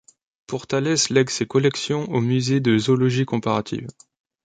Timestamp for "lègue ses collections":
1.11-2.09